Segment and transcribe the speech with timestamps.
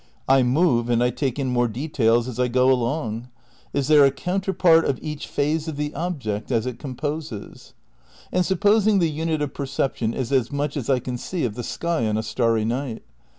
[0.27, 3.27] I move and I take in more details as I go along.
[3.71, 7.75] Is there a counter part of each phase of the object as it composes?
[8.31, 11.61] And supposing the unit of perception is as much as I can see of the
[11.61, 13.03] sky on a starry night